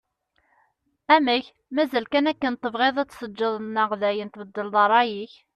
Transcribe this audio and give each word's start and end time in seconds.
Amek 1.15 1.45
mazal 1.75 2.05
kan 2.11 2.29
akken 2.31 2.53
tebɣiḍ 2.55 2.95
ad 2.99 3.09
tt-teǧǧeḍ 3.09 3.53
neɣ 3.75 3.89
dayen 4.01 4.29
tbeddleḍ 4.29 4.75
rray-ik? 4.87 5.33